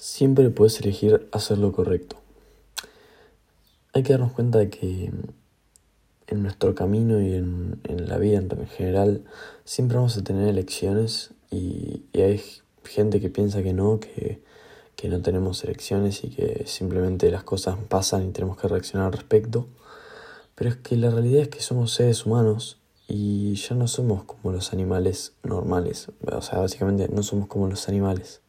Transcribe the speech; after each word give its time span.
siempre 0.00 0.48
puedes 0.48 0.80
elegir 0.80 1.28
hacer 1.30 1.58
lo 1.58 1.72
correcto. 1.72 2.16
Hay 3.92 4.02
que 4.02 4.14
darnos 4.14 4.32
cuenta 4.32 4.58
de 4.58 4.70
que 4.70 5.12
en 6.26 6.42
nuestro 6.42 6.74
camino 6.74 7.20
y 7.20 7.34
en, 7.34 7.80
la 7.86 8.16
vida 8.16 8.38
en 8.38 8.66
general 8.66 9.24
siempre 9.64 9.98
vamos 9.98 10.16
a 10.16 10.24
tener 10.24 10.48
elecciones 10.48 11.32
y, 11.50 12.02
hay 12.14 12.42
gente 12.84 13.20
que 13.20 13.28
piensa 13.28 13.62
que 13.62 13.74
no, 13.74 14.00
que, 14.00 14.42
que, 14.96 15.08
no 15.08 15.20
tenemos 15.20 15.62
elecciones 15.64 16.24
y 16.24 16.30
que 16.30 16.64
simplemente 16.66 17.30
las 17.30 17.44
cosas 17.44 17.76
pasan 17.88 18.26
y 18.26 18.32
tenemos 18.32 18.56
que 18.56 18.68
reaccionar 18.68 19.08
al 19.08 19.12
respecto. 19.12 19.68
Pero 20.54 20.70
es 20.70 20.76
que 20.76 20.96
la 20.96 21.10
realidad 21.10 21.42
es 21.42 21.48
que 21.48 21.60
somos 21.60 21.92
seres 21.92 22.24
humanos 22.24 22.78
y 23.06 23.54
ya 23.54 23.74
no 23.74 23.86
somos 23.86 24.24
como 24.24 24.50
los 24.50 24.72
animales 24.72 25.34
normales. 25.42 26.08
O 26.26 26.40
sea, 26.40 26.58
básicamente 26.60 27.08
no 27.08 27.22
somos 27.22 27.48
como 27.48 27.68
los 27.68 27.88
animales 27.88 28.40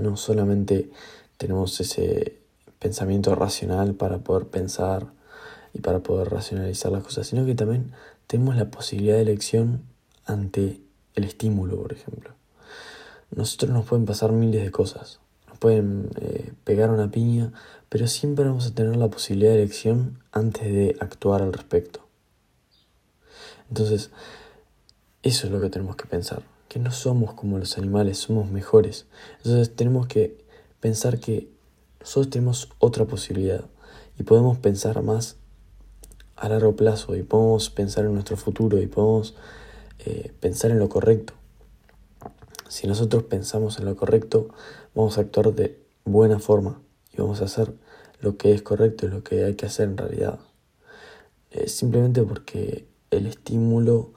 no 0.00 0.16
solamente 0.16 0.90
tenemos 1.36 1.80
ese 1.80 2.38
pensamiento 2.78 3.34
racional 3.34 3.94
para 3.94 4.18
poder 4.18 4.46
pensar 4.46 5.06
y 5.72 5.80
para 5.80 6.00
poder 6.00 6.30
racionalizar 6.30 6.90
las 6.90 7.04
cosas, 7.04 7.26
sino 7.26 7.46
que 7.46 7.54
también 7.54 7.92
tenemos 8.26 8.56
la 8.56 8.70
posibilidad 8.70 9.16
de 9.16 9.22
elección 9.22 9.82
ante 10.24 10.80
el 11.14 11.24
estímulo, 11.24 11.80
por 11.80 11.92
ejemplo. 11.92 12.30
Nosotros 13.30 13.70
nos 13.70 13.86
pueden 13.86 14.06
pasar 14.06 14.32
miles 14.32 14.64
de 14.64 14.70
cosas, 14.70 15.20
nos 15.48 15.58
pueden 15.58 16.10
eh, 16.20 16.52
pegar 16.64 16.90
una 16.90 17.10
piña, 17.10 17.52
pero 17.88 18.06
siempre 18.08 18.44
vamos 18.44 18.66
a 18.66 18.74
tener 18.74 18.96
la 18.96 19.08
posibilidad 19.08 19.52
de 19.52 19.62
elección 19.62 20.18
antes 20.32 20.64
de 20.64 20.96
actuar 21.00 21.42
al 21.42 21.52
respecto. 21.52 22.00
Entonces, 23.68 24.10
eso 25.22 25.46
es 25.46 25.52
lo 25.52 25.60
que 25.60 25.70
tenemos 25.70 25.96
que 25.96 26.06
pensar 26.06 26.42
que 26.70 26.78
no 26.78 26.92
somos 26.92 27.34
como 27.34 27.58
los 27.58 27.76
animales, 27.78 28.18
somos 28.18 28.48
mejores. 28.48 29.06
Entonces 29.38 29.74
tenemos 29.74 30.06
que 30.06 30.38
pensar 30.78 31.18
que 31.18 31.50
nosotros 31.98 32.30
tenemos 32.30 32.68
otra 32.78 33.06
posibilidad 33.06 33.64
y 34.16 34.22
podemos 34.22 34.56
pensar 34.56 35.02
más 35.02 35.34
a 36.36 36.48
largo 36.48 36.76
plazo 36.76 37.16
y 37.16 37.24
podemos 37.24 37.70
pensar 37.70 38.04
en 38.04 38.14
nuestro 38.14 38.36
futuro 38.36 38.80
y 38.80 38.86
podemos 38.86 39.34
eh, 39.98 40.32
pensar 40.38 40.70
en 40.70 40.78
lo 40.78 40.88
correcto. 40.88 41.32
Si 42.68 42.86
nosotros 42.86 43.24
pensamos 43.24 43.80
en 43.80 43.86
lo 43.86 43.96
correcto, 43.96 44.50
vamos 44.94 45.18
a 45.18 45.22
actuar 45.22 45.52
de 45.52 45.76
buena 46.04 46.38
forma 46.38 46.80
y 47.12 47.20
vamos 47.20 47.40
a 47.40 47.46
hacer 47.46 47.74
lo 48.20 48.36
que 48.36 48.54
es 48.54 48.62
correcto 48.62 49.06
y 49.06 49.08
lo 49.08 49.24
que 49.24 49.42
hay 49.42 49.56
que 49.56 49.66
hacer 49.66 49.88
en 49.88 49.96
realidad. 49.96 50.38
simplemente 51.66 52.22
porque 52.22 52.86
el 53.10 53.26
estímulo 53.26 54.12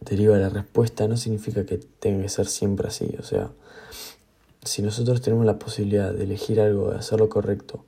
deriva 0.00 0.36
la 0.36 0.48
respuesta 0.48 1.06
no 1.08 1.16
significa 1.16 1.64
que 1.64 1.78
tenga 1.78 2.22
que 2.22 2.28
ser 2.28 2.46
siempre 2.46 2.88
así. 2.88 3.14
O 3.18 3.22
sea, 3.22 3.50
si 4.64 4.82
nosotros 4.82 5.20
tenemos 5.20 5.46
la 5.46 5.58
posibilidad 5.58 6.12
de 6.12 6.24
elegir 6.24 6.60
algo, 6.60 6.90
de 6.90 6.98
hacer 6.98 7.18
lo 7.20 7.28
correcto 7.28 7.84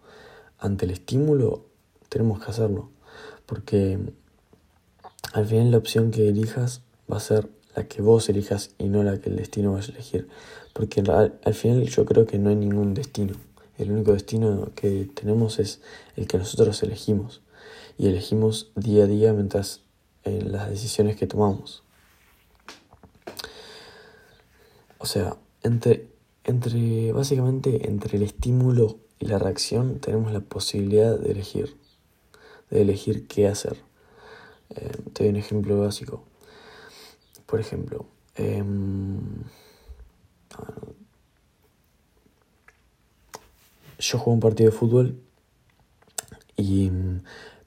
ante 0.59 0.85
el 0.85 0.93
estímulo, 0.93 1.65
tenemos 2.09 2.43
que 2.43 2.51
hacerlo. 2.51 2.91
Porque 3.47 3.99
al 5.33 5.47
final 5.47 5.71
la 5.71 5.79
opción 5.79 6.11
que 6.11 6.29
elijas 6.29 6.83
va 7.11 7.17
a 7.17 7.21
ser 7.21 7.49
la 7.75 7.87
que 7.87 8.03
vos 8.03 8.29
elijas 8.29 8.71
y 8.79 8.89
no 8.89 9.03
la 9.03 9.21
que 9.21 9.31
el 9.31 9.37
destino 9.37 9.73
vaya 9.73 9.89
a 9.89 9.93
elegir. 9.93 10.29
Porque 10.73 11.01
al, 11.01 11.39
al 11.43 11.55
final 11.55 11.89
yo 11.89 12.05
creo 12.05 12.27
que 12.27 12.39
no 12.39 12.51
hay 12.51 12.57
ningún 12.57 12.95
destino. 12.95 13.35
El 13.77 13.93
único 13.93 14.13
destino 14.13 14.71
que 14.75 15.09
tenemos 15.15 15.61
es 15.61 15.81
el 16.17 16.27
que 16.27 16.39
nosotros 16.39 16.83
elegimos. 16.83 17.43
Y 17.97 18.09
elegimos 18.09 18.71
día 18.75 19.05
a 19.05 19.07
día 19.07 19.33
mientras 19.33 19.83
en 20.25 20.47
eh, 20.47 20.51
las 20.51 20.71
decisiones 20.71 21.17
que 21.17 21.27
tomamos. 21.27 21.83
O 24.99 25.07
sea, 25.07 25.37
entre, 25.63 26.09
entre, 26.45 27.13
básicamente 27.13 27.89
entre 27.89 28.17
el 28.17 28.25
estímulo 28.25 28.99
y 29.21 29.27
la 29.27 29.39
reacción 29.39 30.01
tenemos 30.01 30.33
la 30.33 30.41
posibilidad 30.41 31.19
de 31.19 31.33
elegir, 31.33 31.77
de 32.71 32.83
elegir 32.83 33.27
qué 33.27 33.47
hacer. 33.47 33.77
Eh, 34.71 34.91
te 35.13 35.25
doy 35.25 35.31
un 35.31 35.37
ejemplo 35.37 35.81
básico. 35.81 36.25
Por 37.47 37.61
ejemplo, 37.61 38.07
em, 38.35 39.21
yo 43.99 44.19
juego 44.19 44.33
un 44.33 44.41
partido 44.41 44.71
de 44.71 44.77
fútbol 44.77 45.21
y 46.57 46.91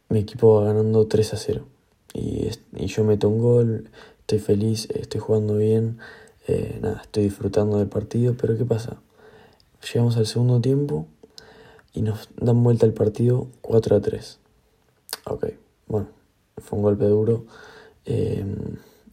mi 0.09 0.19
equipo 0.19 0.55
va 0.55 0.65
ganando 0.65 1.07
3 1.07 1.33
a 1.33 1.37
0. 1.37 1.65
Y, 2.13 2.49
y 2.75 2.85
yo 2.87 3.03
meto 3.03 3.29
un 3.29 3.39
gol, 3.39 3.89
estoy 4.19 4.39
feliz, 4.39 4.89
estoy 4.91 5.21
jugando 5.21 5.55
bien, 5.55 5.99
eh, 6.47 6.79
nada, 6.81 7.01
estoy 7.03 7.23
disfrutando 7.23 7.77
del 7.77 7.87
partido, 7.87 8.35
pero 8.39 8.57
¿qué 8.57 8.65
pasa? 8.65 8.97
Llegamos 9.81 10.17
al 10.17 10.27
segundo 10.27 10.61
tiempo 10.61 11.07
y 11.93 12.01
nos 12.01 12.29
dan 12.37 12.63
vuelta 12.63 12.85
el 12.85 12.93
partido 12.93 13.47
4 13.61 13.95
a 13.95 14.01
3. 14.01 14.39
Ok, 15.25 15.45
bueno, 15.87 16.07
fue 16.57 16.77
un 16.77 16.83
golpe 16.83 17.05
duro. 17.05 17.45
Eh, 18.05 18.45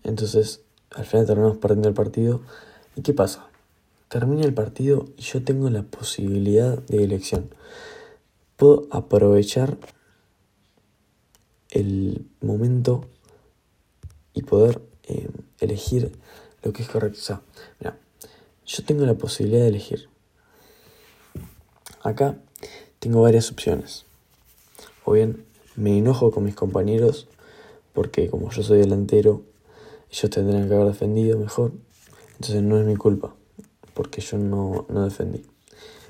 entonces, 0.05 0.63
al 0.91 1.05
final 1.05 1.27
terminamos 1.27 1.59
perdiendo 1.59 1.89
el 1.89 1.95
partido. 1.95 2.41
¿Y 2.97 3.03
qué 3.03 3.13
pasa? 3.13 3.47
Termina 4.09 4.45
el 4.45 4.55
partido 4.55 5.07
y 5.17 5.23
yo 5.23 5.43
tengo 5.45 5.69
la 5.71 5.83
posibilidad 5.83 6.79
de 6.79 7.05
elección. 7.05 7.51
Puedo 8.57 8.87
aprovechar 8.91 9.77
el 11.71 12.27
momento 12.41 13.05
y 14.33 14.43
poder 14.43 14.81
eh, 15.05 15.29
elegir 15.61 16.13
lo 16.63 16.73
que 16.73 16.83
es 16.83 16.89
correcto. 16.89 17.19
O 17.19 17.23
sea, 17.23 17.41
mira, 17.81 17.97
yo 18.67 18.85
tengo 18.85 19.05
la 19.07 19.15
posibilidad 19.15 19.63
de 19.63 19.69
elegir. 19.69 20.09
Acá 22.03 22.37
tengo 22.99 23.23
varias 23.23 23.51
opciones. 23.51 24.05
O 25.05 25.13
bien 25.13 25.45
me 25.77 25.97
enojo 25.97 26.31
con 26.31 26.45
mis 26.45 26.55
compañeros 26.55 27.29
porque 27.93 28.29
como 28.29 28.51
yo 28.51 28.63
soy 28.63 28.79
delantero, 28.79 29.43
ellos 30.11 30.31
tendrían 30.31 30.69
que 30.69 30.75
haber 30.75 30.89
defendido 30.89 31.39
mejor. 31.39 31.73
Entonces 32.35 32.63
no 32.63 32.79
es 32.79 32.87
mi 32.87 32.97
culpa, 32.97 33.35
porque 33.95 34.21
yo 34.21 34.39
no, 34.39 34.87
no 34.89 35.05
defendí. 35.05 35.45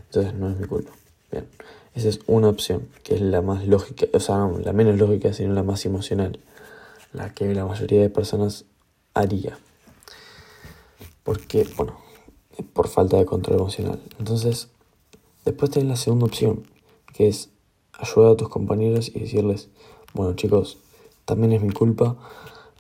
Entonces 0.07 0.35
no 0.35 0.51
es 0.51 0.59
mi 0.59 0.67
culpa. 0.67 0.93
Bien, 1.31 1.47
esa 1.95 2.09
es 2.09 2.21
una 2.27 2.49
opción, 2.49 2.89
que 3.03 3.15
es 3.15 3.21
la 3.21 3.41
más 3.41 3.67
lógica, 3.67 4.07
o 4.13 4.21
sea, 4.21 4.37
no, 4.37 4.59
la 4.59 4.73
menos 4.73 4.99
lógica, 4.99 5.33
sino 5.33 5.55
la 5.55 5.63
más 5.63 5.87
emocional, 5.87 6.39
la 7.13 7.33
que 7.33 7.55
la 7.55 7.65
mayoría 7.65 8.03
de 8.03 8.11
personas 8.11 8.65
haría 9.15 9.59
porque, 11.29 11.67
bueno, 11.77 11.93
por 12.73 12.89
falta 12.89 13.19
de 13.19 13.27
control 13.27 13.59
emocional. 13.59 14.03
Entonces, 14.19 14.71
después 15.45 15.71
tenés 15.71 15.91
la 15.91 15.97
segunda 15.97 16.25
opción, 16.25 16.67
que 17.13 17.29
es 17.29 17.51
ayudar 17.93 18.33
a 18.33 18.37
tus 18.39 18.49
compañeros 18.49 19.13
y 19.15 19.21
decirles, 19.21 19.69
bueno 20.15 20.33
chicos, 20.37 20.79
también 21.27 21.53
es 21.53 21.61
mi 21.61 21.71
culpa, 21.71 22.17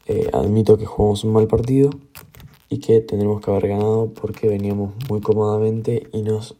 eh, 0.06 0.30
admito 0.32 0.78
que 0.78 0.86
jugamos 0.86 1.24
un 1.24 1.34
mal 1.34 1.46
partido 1.46 1.90
y 2.70 2.78
que 2.78 3.02
tendremos 3.02 3.42
que 3.42 3.50
haber 3.50 3.68
ganado 3.68 4.14
porque 4.14 4.48
veníamos 4.48 4.94
muy 5.10 5.20
cómodamente 5.20 6.08
y 6.14 6.22
nos 6.22 6.56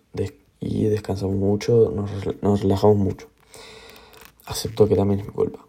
y 0.61 0.85
descansamos 0.85 1.37
mucho, 1.37 1.91
nos, 1.91 2.11
nos 2.43 2.61
relajamos 2.61 2.99
mucho. 2.99 3.29
Acepto 4.45 4.87
que 4.89 4.95
también 4.95 5.21
es 5.21 5.27
mi 5.27 5.33
culpa. 5.33 5.65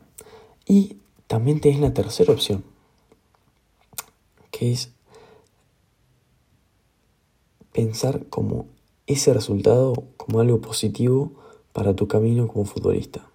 Y 0.66 0.98
también 1.28 1.62
tenés 1.62 1.80
la 1.80 1.94
tercera 1.94 2.34
opción, 2.34 2.66
que 4.52 4.74
es 4.74 4.92
pensar 7.80 8.26
como 8.30 8.68
ese 9.08 9.34
resultado 9.34 10.04
como 10.18 10.42
algo 10.42 10.60
positivo 10.60 11.32
para 11.72 11.96
tu 11.96 12.10
camino 12.10 12.50
como 12.50 12.66
futbolista. 12.66 13.26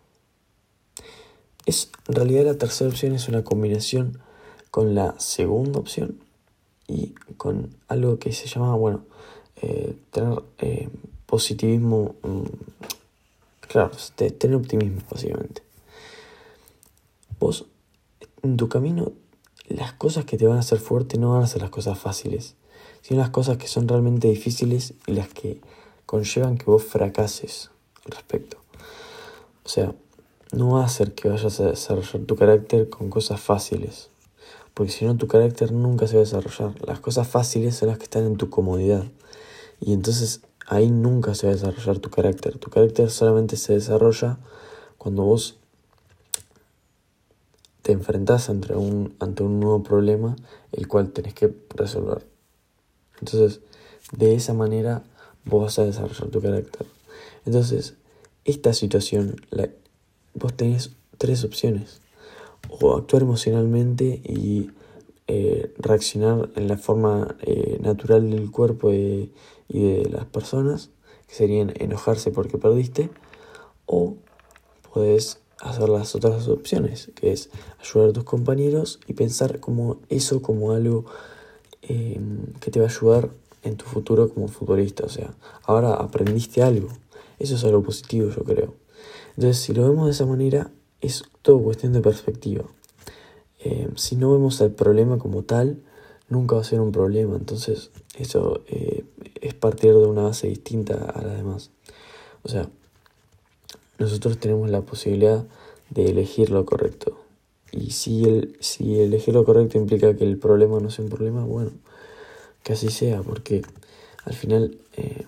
Es, 1.65 1.91
en 2.09 2.15
realidad 2.15 2.44
la 2.44 2.59
tercera 2.59 2.91
opción 2.91 3.15
es 3.15 3.27
una 3.27 3.43
combinación 3.43 4.19
con 4.71 4.94
la 4.94 5.19
segunda 5.19 5.78
opción 5.78 6.21
y 6.87 7.15
con 7.38 7.75
algo 7.88 8.19
que 8.19 8.33
se 8.33 8.47
llama, 8.47 8.74
bueno, 8.77 9.07
eh, 9.63 9.97
tener 10.10 10.42
eh, 10.59 10.91
positivismo, 11.24 12.15
mm, 12.22 12.42
claro, 13.60 13.92
tener 14.16 14.57
optimismo 14.57 15.01
básicamente. 15.10 15.63
Vos, 17.41 17.65
en 18.42 18.59
tu 18.59 18.69
camino, 18.69 19.13
las 19.69 19.95
cosas 19.95 20.27
que 20.27 20.36
te 20.36 20.47
van 20.47 20.59
a 20.59 20.60
hacer 20.60 20.80
fuerte 20.80 21.16
no 21.16 21.33
van 21.33 21.45
a 21.45 21.47
ser 21.47 21.63
las 21.63 21.71
cosas 21.71 21.98
fáciles 21.98 22.57
sino 23.04 23.21
las 23.21 23.28
cosas 23.28 23.59
que 23.59 23.68
son 23.68 23.86
realmente 23.86 24.28
difíciles 24.28 24.95
y 25.06 25.12
las 25.12 25.28
que 25.28 25.60
conllevan 26.06 26.56
que 26.56 26.65
vos 26.65 26.83
fracases 26.84 27.71
al 28.06 28.12
respecto. 28.12 28.56
O 29.62 29.68
sea, 29.68 29.95
no 30.53 30.71
va 30.71 30.86
a 30.86 30.89
ser 30.89 31.12
que 31.12 31.28
vayas 31.28 31.60
a 31.60 31.66
desarrollar 31.66 32.22
tu 32.22 32.34
carácter 32.34 32.89
con 32.89 33.10
cosas 33.10 33.42
fáciles, 33.42 34.09
porque 34.72 34.91
si 34.91 35.04
no 35.04 35.18
tu 35.18 35.28
carácter 35.28 35.71
nunca 35.71 36.06
se 36.06 36.15
va 36.15 36.22
a 36.22 36.24
desarrollar. 36.24 36.80
Las 36.86 37.01
cosas 37.01 37.28
fáciles 37.28 37.77
son 37.77 37.91
las 37.91 37.98
que 37.98 38.04
están 38.04 38.24
en 38.24 38.39
tu 38.39 38.48
comodidad 38.48 39.04
y 39.80 39.92
entonces 39.92 40.41
ahí 40.66 40.91
nunca 40.91 41.34
se 41.34 41.47
va 41.47 41.53
a 41.53 41.57
desarrollar 41.57 41.98
tu 41.98 42.09
carácter. 42.09 42.57
Tu 42.57 42.71
carácter 42.71 43.10
solamente 43.10 43.59
se 43.59 43.74
desarrolla 43.74 44.39
cuando 44.97 45.24
vos 45.24 45.59
te 47.83 47.92
enfrentás 47.92 48.48
ante 48.48 48.74
un, 48.74 49.15
ante 49.18 49.42
un 49.42 49.60
nuevo 49.60 49.83
problema 49.83 50.36
el 50.72 50.89
cual 50.89 51.12
tenés 51.12 51.34
que 51.34 51.54
resolver. 51.77 52.34
Entonces, 53.21 53.61
de 54.16 54.34
esa 54.34 54.55
manera 54.55 55.03
vos 55.45 55.63
vas 55.65 55.78
a 55.78 55.84
desarrollar 55.84 56.28
tu 56.28 56.41
carácter. 56.41 56.87
Entonces, 57.47 57.95
esta 58.45 58.72
situación, 58.72 59.37
la, 59.51 59.69
vos 60.34 60.55
tenés 60.55 60.93
tres 61.19 61.45
opciones. 61.45 62.01
O 62.81 62.97
actuar 62.97 63.22
emocionalmente 63.22 64.22
y 64.25 64.71
eh, 65.27 65.72
reaccionar 65.78 66.51
en 66.57 66.69
la 66.69 66.77
forma 66.77 67.37
eh, 67.43 67.78
natural 67.81 68.31
del 68.31 68.51
cuerpo 68.51 68.93
y 68.93 69.31
de 69.69 70.09
las 70.10 70.25
personas, 70.27 70.91
que 71.27 71.34
serían 71.34 71.72
enojarse 71.77 72.31
porque 72.31 72.59
perdiste, 72.59 73.10
o 73.87 74.17
puedes 74.93 75.39
hacer 75.60 75.89
las 75.89 76.15
otras 76.15 76.49
opciones, 76.49 77.10
que 77.15 77.33
es 77.33 77.51
ayudar 77.81 78.10
a 78.10 78.13
tus 78.13 78.25
compañeros 78.25 79.01
y 79.07 79.15
pensar 79.15 79.60
como 79.60 79.99
eso 80.09 80.43
como 80.43 80.72
algo 80.72 81.07
em, 81.89 82.53
que 82.60 82.71
te 82.71 82.81
va 82.81 82.86
a 82.86 82.89
ayudar 82.89 83.31
en 83.63 83.77
tu 83.77 83.84
futuro 83.84 84.28
como 84.28 84.48
futbolista. 84.48 85.04
O 85.04 85.09
sea, 85.09 85.34
ahora 85.65 85.95
aprendiste 85.95 86.63
algo. 86.63 86.89
Eso 87.39 87.57
es 87.57 87.65
algo 87.65 87.83
positivo, 87.83 88.31
yo 88.31 88.45
creo. 88.45 88.75
Entonces, 89.36 89.59
si 89.59 89.72
lo 89.72 89.89
vemos 89.89 90.07
de 90.07 90.13
esa 90.13 90.27
manera, 90.27 90.71
es 91.01 91.25
todo 91.42 91.63
cuestión 91.63 91.92
de 91.92 92.01
perspectiva. 92.01 92.65
Em, 93.60 93.97
si 93.97 94.16
no 94.16 94.33
vemos 94.33 94.60
el 94.60 94.72
problema 94.72 95.19
como 95.19 95.42
tal, 95.42 95.83
nunca 96.28 96.57
va 96.57 96.63
a 96.63 96.65
ser 96.65 96.81
un 96.81 96.92
problema. 96.92 97.36
Entonces, 97.36 97.91
eso 98.16 98.63
eh, 98.69 99.04
es 99.41 99.54
partir 99.54 99.92
de 99.92 100.07
una 100.07 100.22
base 100.22 100.48
distinta 100.48 100.95
a 100.95 101.22
la 101.22 101.34
demás. 101.34 101.71
O 102.42 102.48
sea, 102.48 102.69
nosotros 103.98 104.39
tenemos 104.39 104.71
la 104.71 104.83
posibilidad 104.83 105.45
de 105.91 106.07
elegir 106.07 106.51
lo 106.51 106.65
correcto. 106.65 107.23
Y 107.76 107.91
si, 107.91 108.24
el, 108.24 108.56
si 108.60 109.00
elegir 109.00 109.34
lo 109.34 109.44
correcto 109.44 109.78
implica 109.78 110.15
que 110.15 110.24
el 110.24 110.38
problema 110.38 110.78
no 110.78 110.91
sea 110.91 111.04
un 111.04 111.10
problema, 111.10 111.44
bueno, 111.44 111.72
que 112.62 112.74
así 112.74 112.88
sea, 112.88 113.22
porque 113.22 113.62
al 114.24 114.34
final 114.34 114.78
eh, 114.97 115.24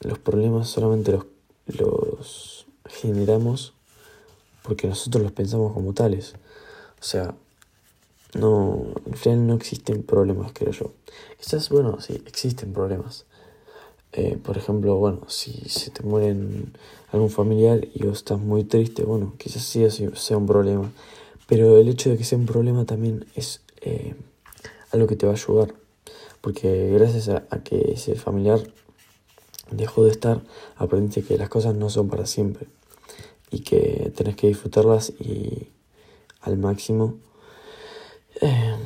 los 0.00 0.18
problemas 0.18 0.68
solamente 0.68 1.12
los, 1.12 1.26
los 1.66 2.66
generamos 2.88 3.74
porque 4.62 4.86
nosotros 4.88 5.22
los 5.22 5.32
pensamos 5.32 5.72
como 5.72 5.94
tales. 5.94 6.34
O 7.00 7.04
sea, 7.04 7.34
no, 8.34 8.86
al 9.06 9.16
final 9.16 9.46
no 9.46 9.54
existen 9.54 10.02
problemas, 10.02 10.52
creo 10.52 10.72
yo. 10.72 10.92
Quizás, 11.38 11.70
bueno, 11.70 12.00
sí, 12.00 12.22
existen 12.26 12.72
problemas. 12.72 13.24
Eh, 14.12 14.38
por 14.42 14.58
ejemplo, 14.58 14.96
bueno, 14.96 15.22
si 15.28 15.52
se 15.68 15.90
te 15.90 16.02
mueren 16.02 16.72
algún 17.12 17.30
familiar 17.30 17.86
y 17.94 18.04
vos 18.04 18.18
estás 18.18 18.38
muy 18.38 18.64
triste, 18.64 19.04
bueno, 19.04 19.34
quizás 19.38 19.62
sí 19.62 19.86
sea 20.14 20.36
un 20.36 20.46
problema. 20.46 20.90
Pero 21.48 21.78
el 21.78 21.88
hecho 21.88 22.10
de 22.10 22.18
que 22.18 22.24
sea 22.24 22.38
un 22.38 22.46
problema 22.46 22.84
también 22.84 23.24
es 23.34 23.62
eh, 23.80 24.14
algo 24.92 25.06
que 25.06 25.16
te 25.16 25.26
va 25.26 25.32
a 25.32 25.36
ayudar. 25.36 25.74
Porque 26.42 26.90
gracias 26.92 27.28
a, 27.28 27.64
que 27.64 27.92
ese 27.94 28.14
familiar 28.14 28.60
dejó 29.70 30.04
de 30.04 30.10
estar, 30.12 30.42
aprendiste 30.76 31.22
que 31.22 31.38
las 31.38 31.48
cosas 31.48 31.74
no 31.74 31.88
son 31.88 32.08
para 32.08 32.26
siempre. 32.26 32.68
Y 33.50 33.60
que 33.60 34.12
tenés 34.14 34.36
que 34.36 34.48
disfrutarlas 34.48 35.10
y 35.18 35.68
al 36.42 36.58
máximo. 36.58 37.18
Eh, 38.42 38.76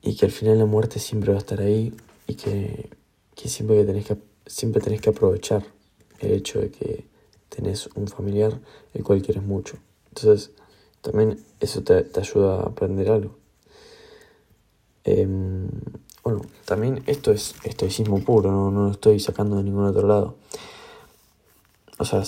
y 0.00 0.14
que 0.14 0.24
al 0.24 0.32
final 0.32 0.56
la 0.56 0.66
muerte 0.66 1.00
siempre 1.00 1.32
va 1.32 1.38
a 1.38 1.40
estar 1.40 1.60
ahí. 1.60 1.92
Y 2.28 2.34
que, 2.36 2.90
que 3.34 3.48
siempre 3.48 3.76
que 3.76 3.84
tenés 3.84 4.06
que 4.06 4.16
siempre 4.46 4.80
tenés 4.80 5.00
que 5.00 5.10
aprovechar 5.10 5.64
el 6.20 6.32
hecho 6.32 6.60
de 6.60 6.70
que 6.70 7.04
tenés 7.48 7.88
un 7.94 8.08
familiar 8.08 8.58
el 8.94 9.04
cual 9.04 9.20
quieres 9.20 9.42
mucho. 9.42 9.76
Entonces, 10.08 10.52
también 11.00 11.42
eso 11.60 11.82
te, 11.82 12.06
ayuda 12.14 12.60
a 12.60 12.62
aprender 12.62 13.10
algo. 13.10 13.36
Em, 15.04 15.68
bueno, 16.22 16.42
también 16.64 17.02
esto 17.06 17.32
es 17.32 17.54
estoicismo 17.64 18.20
puro, 18.20 18.50
no, 18.50 18.70
no, 18.70 18.86
lo 18.86 18.90
estoy 18.92 19.20
sacando 19.20 19.56
de 19.56 19.62
ningún 19.62 19.84
otro 19.84 20.06
lado. 20.06 20.36
O 21.98 22.04
sea, 22.04 22.22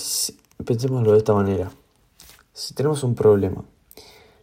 pensémoslo 0.65 1.11
de 1.11 1.17
esta 1.17 1.33
manera. 1.33 1.71
Si 2.53 2.73
tenemos 2.73 3.03
un 3.03 3.15
problema, 3.15 3.63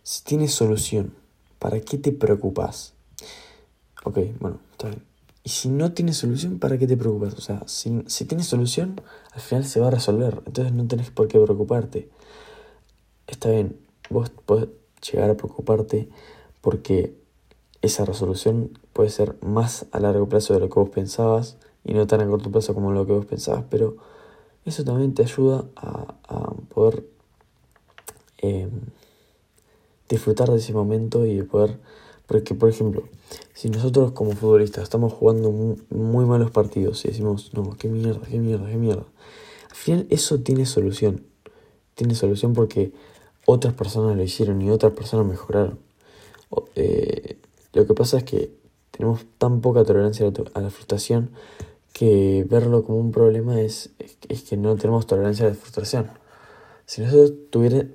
si 0.03 0.23
tienes 0.25 0.55
solución, 0.55 1.15
¿para 1.59 1.81
qué 1.81 1.99
te 1.99 2.13
preocupas? 2.13 2.95
Ok, 4.05 4.19
bueno, 4.41 4.59
está 4.73 4.89
bien. 4.89 5.03
Y 5.45 5.51
si 5.51 5.69
no 5.69 5.93
tienes 5.93 6.19
solución, 6.19 6.59
¿para 6.59 6.79
qué 6.79 6.87
te 6.87 6.97
preocupas? 6.97 7.35
O 7.35 7.41
sea, 7.41 7.63
si, 7.67 8.03
si 8.07 8.25
tienes 8.25 8.47
solución, 8.47 9.01
al 9.33 9.41
final 9.41 9.65
se 9.65 9.81
va 9.81 9.89
a 9.89 9.91
resolver. 9.91 10.43
Entonces 10.47 10.73
no 10.73 10.87
tenés 10.87 11.11
por 11.11 11.29
qué 11.29 11.39
preocuparte. 11.39 12.09
Está 13.27 13.51
bien, 13.51 13.79
vos 14.11 14.31
podés 14.31 14.69
llegar 15.11 15.31
a 15.31 15.37
preocuparte 15.37 16.09
porque 16.61 17.15
esa 17.83 18.05
resolución 18.05 18.79
puede 18.93 19.11
ser 19.11 19.37
más 19.41 19.87
a 19.93 20.01
largo 20.01 20.29
plazo 20.29 20.55
de 20.55 20.61
lo 20.61 20.69
que 20.69 20.81
vos 20.81 20.91
pensabas 20.91 21.57
y 21.85 21.95
no 21.95 22.07
tan 22.07 22.21
a 22.21 22.27
corto 22.27 22.51
plazo 22.51 22.75
como 22.75 22.93
lo 22.93 23.07
que 23.07 23.13
vos 23.13 23.27
pensabas, 23.27 23.65
pero 23.71 23.97
eso 24.65 24.85
también 24.85 25.15
te 25.15 25.23
ayuda 25.23 25.65
a, 25.77 26.15
poder 26.75 27.05
em, 28.39 28.71
disfrutar 30.09 30.51
de 30.51 30.59
ese 30.59 30.73
momento 30.73 31.25
y 31.25 31.37
de 31.37 31.45
poder 31.45 31.79
porque, 32.29 32.55
por 32.55 32.69
ejemplo, 32.69 33.05
si 33.55 33.71
nosotros 33.71 34.13
como 34.13 34.33
futbolistas 34.33 34.83
estamos 34.83 35.15
jugando 35.15 35.51
muy, 35.51 36.27
malos 36.27 36.51
partidos 36.51 37.03
y 37.07 37.09
decimos, 37.09 37.55
no, 37.55 37.71
qué 37.79 37.89
mierda, 37.89 38.21
qué 38.29 38.39
mierda, 38.39 38.69
qué 38.69 38.77
mierda, 38.77 39.07
al 39.71 39.77
final 39.77 40.07
eso 40.11 40.39
tiene 40.41 40.67
solución. 40.67 41.25
Tiene 41.95 42.15
solución 42.15 42.53
porque 42.53 42.93
otras 43.51 43.73
personas 43.73 44.15
lo 44.15 44.23
hicieron 44.23 44.61
y 44.61 44.71
otras 44.71 44.93
personas 44.93 45.27
mejoraron. 45.27 45.79
Eh, 46.75 47.39
lo 47.73 47.87
que 47.87 47.95
pasa 47.95 48.19
es 48.19 48.25
que 48.25 48.53
tenemos 48.91 49.25
tan 49.39 49.63
poca 49.63 49.85
tolerancia 49.85 50.31
a 50.53 50.61
la 50.61 50.69
frustración 50.69 51.31
que 51.95 52.45
verlo 52.47 52.85
como 52.85 52.99
un 52.99 53.11
problema 53.11 53.59
es, 53.59 53.89
es 54.29 54.43
que 54.43 54.59
no 54.59 54.77
tenemos 54.77 55.07
tolerancia 55.07 55.47
a 55.47 55.49
la 55.49 55.55
frustración. 55.55 56.11
Si 56.85 57.01
nosotros 57.01 57.33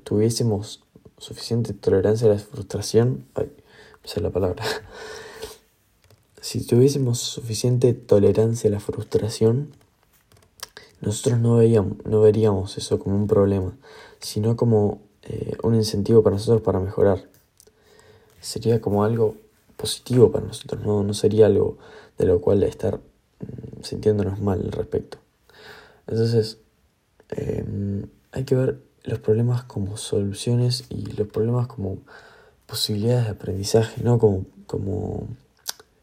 tuviésemos 0.04 0.84
suficiente 1.20 1.74
tolerancia 1.74 2.32
a 2.32 2.34
la 2.34 2.40
frustración, 2.40 3.28
esa 4.04 4.16
es 4.16 4.22
la 4.22 4.32
palabra. 4.32 4.64
Si 6.42 6.68
tuviésemos 6.68 7.20
suficiente 7.20 7.94
tolerancia 7.94 8.70
a 8.70 8.74
la 8.74 8.82
frustración, 8.82 9.70
nosotros 11.00 11.40
no, 11.40 11.56
veíamos, 11.56 12.06
no 12.06 12.20
veríamos 12.20 12.78
eso 12.78 13.00
como 13.00 13.16
un 13.16 13.28
problema, 13.28 13.78
sino 14.20 14.58
como 14.58 15.00
eh, 15.24 15.56
un 15.64 15.76
incentivo 15.76 16.22
para 16.24 16.36
nosotros 16.36 16.62
para 16.62 16.80
mejorar. 16.80 17.24
Sería 18.42 18.82
como 18.82 19.04
algo 19.04 19.36
positivo 19.78 20.32
para 20.32 20.46
nosotros, 20.46 20.82
no, 20.84 21.04
no 21.04 21.14
sería 21.14 21.46
algo 21.46 21.78
de 22.18 22.26
lo 22.26 22.42
cual 22.42 22.64
estar 22.64 22.98
mm, 22.98 23.84
sintiéndonos 23.84 24.40
mal 24.40 24.62
al 24.62 24.72
respecto. 24.72 25.18
Entonces, 26.08 26.58
em, 27.30 28.08
hay 28.32 28.44
que 28.44 28.56
ver 28.56 28.80
los 29.04 29.20
problemas 29.20 29.64
como 29.64 29.98
soluciones 29.98 30.86
y 30.90 31.06
los 31.14 31.28
problemas 31.28 31.68
como 31.68 32.00
posibilidades 32.66 33.26
de 33.26 33.32
aprendizaje, 33.32 34.04
no 34.04 34.20
como, 34.20 34.46
como, 34.68 35.28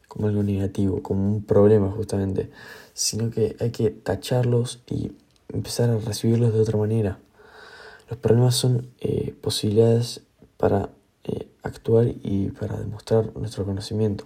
como 0.07 0.27
algo 0.27 0.43
negativo, 0.43 1.01
como 1.01 1.27
un 1.27 1.43
problema 1.43 1.91
justamente, 1.91 2.49
sino 2.93 3.29
que 3.31 3.55
hay 3.59 3.71
que 3.71 3.89
tacharlos 3.89 4.81
y 4.87 5.11
empezar 5.49 5.89
a 5.89 5.97
recibirlos 5.97 6.53
de 6.53 6.61
otra 6.61 6.77
manera. 6.77 7.19
Los 8.11 8.19
problemas 8.19 8.55
son 8.55 8.89
eh, 8.99 9.33
posibilidades 9.39 10.19
para 10.57 10.89
eh, 11.23 11.47
actuar 11.63 12.07
y 12.07 12.49
para 12.49 12.77
demostrar 12.77 13.33
nuestro 13.37 13.63
conocimiento. 13.63 14.25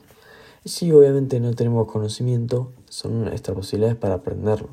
Y 0.63 0.69
si 0.69 0.91
obviamente 0.91 1.39
no 1.39 1.53
tenemos 1.53 1.87
conocimiento, 1.87 2.73
son 2.89 3.25
nuestras 3.25 3.55
posibilidades 3.55 3.95
para 3.95 4.15
aprenderlo. 4.15 4.69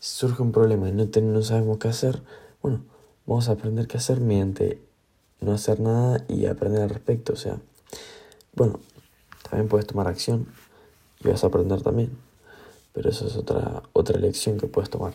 Si 0.00 0.18
surge 0.18 0.42
un 0.42 0.52
problema 0.52 0.90
y 0.90 0.92
no, 0.92 1.06
no 1.06 1.42
sabemos 1.42 1.78
qué 1.78 1.88
hacer, 1.88 2.22
bueno, 2.60 2.84
vamos 3.24 3.48
a 3.48 3.52
aprender 3.52 3.86
qué 3.86 3.96
hacer 3.96 4.20
mediante 4.20 4.82
no 5.40 5.52
hacer 5.52 5.80
nada 5.80 6.22
y 6.28 6.44
aprender 6.44 6.82
al 6.82 6.90
respecto. 6.90 7.32
O 7.32 7.36
sea, 7.36 7.56
bueno, 8.54 8.80
también 9.48 9.66
puedes 9.66 9.86
tomar 9.86 10.08
acción 10.08 10.46
y 11.24 11.28
vas 11.28 11.42
a 11.42 11.46
aprender 11.46 11.80
también. 11.80 12.10
Pero 12.92 13.08
eso 13.08 13.26
es 13.26 13.34
otra, 13.34 13.82
otra 13.94 14.18
lección 14.18 14.58
que 14.58 14.66
puedes 14.66 14.90
tomar. 14.90 15.14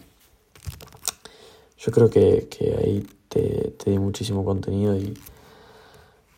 Yo 1.77 1.91
creo 1.91 2.09
que, 2.09 2.47
ahí 2.83 3.05
te, 3.29 3.73
te, 3.77 3.91
di 3.91 3.99
muchísimo 3.99 4.45
contenido 4.45 4.95
y, 4.95 5.13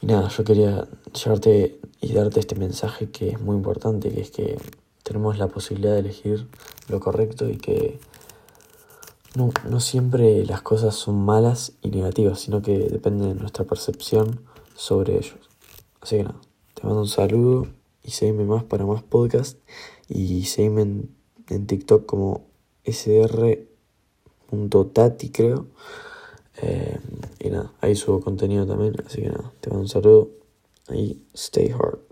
y 0.01 0.06
nada, 0.06 0.29
yo 0.29 0.44
quería 0.44 0.88
llevarte 1.13 1.79
y 2.01 2.13
darte 2.13 2.39
este 2.39 2.56
mensaje 2.56 3.10
que 3.10 3.29
es 3.29 3.41
muy 3.41 3.56
importante, 3.56 4.12
que 4.12 4.22
es 4.22 4.32
que 4.32 4.58
tenemos 5.03 5.38
la 5.38 5.48
posibilidad 5.48 5.94
de 5.94 6.00
elegir 6.00 6.48
lo 6.89 7.00
correcto 7.00 7.50
y 7.50 7.58
que 7.58 8.00
no, 9.36 9.51
no 9.70 9.79
siempre 9.79 10.46
las 10.46 10.62
cosas 10.62 10.96
son 10.96 11.24
malas 11.24 11.74
y 11.82 11.91
negativas, 11.91 12.39
sino 12.39 12.62
que 12.62 12.77
depende 12.77 13.27
de 13.27 13.36
nuestra 13.36 13.65
percepción 13.65 14.41
sobre 14.75 15.13
ellos. 15.13 15.38
Así 16.01 16.17
que 16.17 16.24
nada, 16.24 16.39
te 16.74 16.84
mando 16.84 17.01
un 17.01 17.08
saludo 17.08 17.67
y 18.03 18.12
seguime 18.12 18.46
más 18.46 18.63
para 18.63 18.86
más 18.86 19.03
podcast 19.03 19.58
y 20.08 20.46
seguime 20.46 20.82
en, 20.82 21.15
en 21.50 21.67
TikTok 21.67 22.06
como 22.06 22.48
sr.tati 24.50 25.30
creo. 25.30 25.68
Eh, 26.62 26.98
y 27.39 27.50
nada, 27.50 27.72
ahí 27.82 27.96
subo 27.96 28.20
contenido 28.20 28.66
también, 28.66 28.96
así 29.06 29.22
que 29.22 29.30
nada, 29.30 29.51
te 29.62 29.70
mando 29.70 29.84
un 29.84 29.89
saludo 29.89 30.30
y 30.92 31.22
stay 31.34 31.70
hard. 31.70 32.06